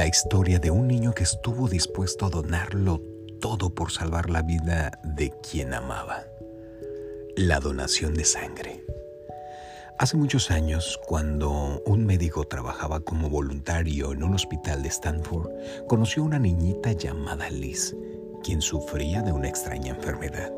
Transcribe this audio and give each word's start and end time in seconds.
La 0.00 0.06
historia 0.06 0.58
de 0.58 0.70
un 0.70 0.88
niño 0.88 1.12
que 1.12 1.24
estuvo 1.24 1.68
dispuesto 1.68 2.24
a 2.24 2.30
donarlo 2.30 3.02
todo 3.38 3.74
por 3.74 3.92
salvar 3.92 4.30
la 4.30 4.40
vida 4.40 4.98
de 5.04 5.30
quien 5.42 5.74
amaba. 5.74 6.24
La 7.36 7.60
donación 7.60 8.14
de 8.14 8.24
sangre. 8.24 8.82
Hace 9.98 10.16
muchos 10.16 10.50
años, 10.50 10.98
cuando 11.06 11.82
un 11.84 12.06
médico 12.06 12.44
trabajaba 12.44 13.00
como 13.00 13.28
voluntario 13.28 14.12
en 14.12 14.22
un 14.22 14.32
hospital 14.32 14.82
de 14.82 14.88
Stanford, 14.88 15.50
conoció 15.86 16.22
a 16.22 16.26
una 16.26 16.38
niñita 16.38 16.92
llamada 16.92 17.50
Liz, 17.50 17.94
quien 18.42 18.62
sufría 18.62 19.20
de 19.20 19.32
una 19.32 19.48
extraña 19.48 19.94
enfermedad. 19.94 20.50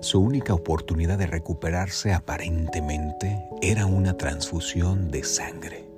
Su 0.00 0.20
única 0.20 0.52
oportunidad 0.52 1.16
de 1.16 1.28
recuperarse 1.28 2.12
aparentemente 2.12 3.42
era 3.62 3.86
una 3.86 4.18
transfusión 4.18 5.10
de 5.10 5.24
sangre 5.24 5.89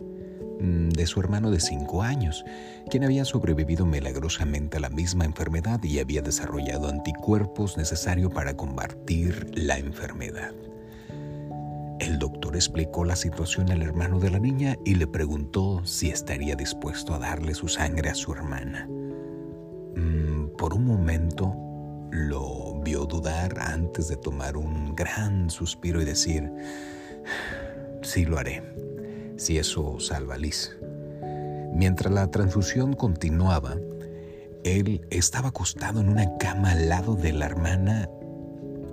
de 0.62 1.07
su 1.07 1.21
hermano 1.21 1.51
de 1.51 1.61
cinco 1.61 2.02
años, 2.02 2.45
quien 2.89 3.05
había 3.05 3.25
sobrevivido 3.25 3.84
milagrosamente 3.84 4.77
a 4.77 4.80
la 4.80 4.91
misma 4.91 5.25
enfermedad 5.25 5.83
y 5.83 5.98
había 5.98 6.23
desarrollado 6.23 6.88
anticuerpos 6.88 7.77
necesarios 7.77 8.33
para 8.33 8.57
combatir 8.57 9.51
la 9.55 9.79
enfermedad. 9.79 10.52
El 11.98 12.19
doctor 12.19 12.57
explicó 12.57 13.05
la 13.05 13.16
situación 13.16 13.71
al 13.71 13.83
hermano 13.83 14.19
de 14.19 14.30
la 14.30 14.38
niña 14.38 14.77
y 14.85 14.95
le 14.95 15.07
preguntó 15.07 15.85
si 15.85 16.11
estaría 16.11 16.55
dispuesto 16.55 17.15
a 17.15 17.19
darle 17.19 17.55
su 17.55 17.69
sangre 17.69 18.10
a 18.10 18.15
su 18.15 18.33
hermana. 18.33 18.88
Mm, 19.97 20.57
por 20.57 20.74
un 20.74 20.85
momento 20.85 21.57
lo 22.10 22.80
vio 22.83 23.07
dudar 23.07 23.59
antes 23.59 24.09
de 24.09 24.16
tomar 24.16 24.57
un 24.57 24.95
gran 24.95 25.51
suspiro 25.51 26.02
y 26.02 26.05
decir, 26.05 26.52
sí 28.02 28.24
lo 28.24 28.38
haré, 28.38 28.63
si 29.43 29.59
eso 29.59 29.98
salva 29.98 30.37
a 30.37 30.38
Liz. 30.38 30.76
Mientras 31.74 32.12
la 32.12 32.30
transfusión 32.30 32.93
continuaba, 32.93 33.76
él 34.62 35.04
estaba 35.10 35.49
acostado 35.49 36.01
en 36.01 36.09
una 36.09 36.38
cama 36.38 36.71
al 36.71 36.88
lado 36.88 37.16
de 37.16 37.32
la 37.32 37.46
hermana 37.46 38.09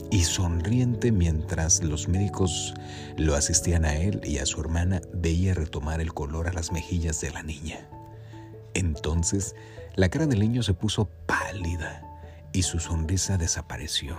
y 0.09 0.23
sonriente 0.23 1.11
mientras 1.11 1.83
los 1.83 2.07
médicos 2.07 2.73
lo 3.15 3.35
asistían 3.35 3.85
a 3.85 3.95
él 3.95 4.21
y 4.23 4.39
a 4.39 4.47
su 4.47 4.59
hermana, 4.59 5.01
veía 5.13 5.53
retomar 5.53 6.01
el 6.01 6.15
color 6.15 6.47
a 6.47 6.53
las 6.53 6.71
mejillas 6.71 7.21
de 7.21 7.29
la 7.29 7.43
niña. 7.43 7.87
Entonces, 8.73 9.55
la 9.95 10.09
cara 10.09 10.25
del 10.25 10.39
niño 10.39 10.63
se 10.63 10.73
puso 10.73 11.05
pálida 11.27 12.01
y 12.53 12.63
su 12.63 12.79
sonrisa 12.79 13.37
desapareció. 13.37 14.17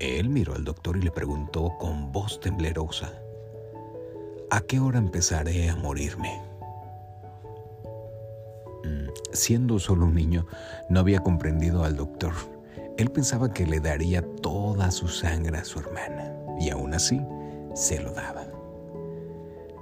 Él 0.00 0.30
miró 0.30 0.56
al 0.56 0.64
doctor 0.64 0.96
y 0.96 1.02
le 1.02 1.12
preguntó 1.12 1.76
con 1.78 2.10
voz 2.10 2.40
temblerosa, 2.40 3.12
¿a 4.52 4.60
qué 4.60 4.78
hora 4.78 4.98
empezaré 4.98 5.68
a 5.68 5.76
morirme? 5.76 6.40
Mm, 8.84 9.08
siendo 9.32 9.80
solo 9.80 10.06
un 10.06 10.14
niño, 10.14 10.46
no 10.88 11.00
había 11.00 11.18
comprendido 11.20 11.84
al 11.84 11.96
doctor 11.96 12.32
él 12.98 13.10
pensaba 13.10 13.52
que 13.52 13.66
le 13.66 13.80
daría 13.80 14.22
toda 14.42 14.90
su 14.90 15.08
sangre 15.08 15.58
a 15.58 15.64
su 15.64 15.80
hermana 15.80 16.32
y 16.60 16.70
aún 16.70 16.94
así 16.94 17.20
se 17.74 18.00
lo 18.00 18.12
daba. 18.12 18.46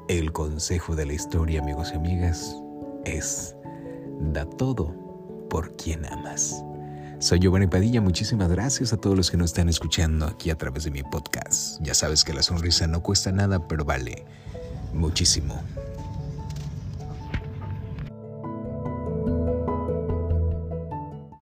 El 0.09 0.33
consejo 0.33 0.95
de 0.95 1.07
la 1.07 1.13
historia, 1.13 1.61
amigos 1.61 1.91
y 1.93 1.97
amigas, 1.97 2.57
es 3.05 3.57
da 4.33 4.45
todo 4.45 4.95
por 5.49 5.77
quien 5.77 6.07
amas. 6.07 6.65
Soy 7.19 7.41
Giovanni 7.41 7.67
Padilla, 7.67 8.01
muchísimas 8.01 8.49
gracias 8.49 8.93
a 8.93 8.97
todos 8.97 9.17
los 9.17 9.31
que 9.31 9.37
nos 9.37 9.51
están 9.51 9.69
escuchando 9.69 10.27
aquí 10.27 10.51
a 10.51 10.57
través 10.57 10.85
de 10.85 10.91
mi 10.91 11.03
podcast. 11.03 11.81
Ya 11.83 11.95
sabes 11.95 12.25
que 12.25 12.33
la 12.33 12.43
sonrisa 12.43 12.87
no 12.87 13.03
cuesta 13.03 13.33
nada, 13.33 13.67
pero 13.69 13.85
vale 13.85 14.25
muchísimo. 14.93 15.63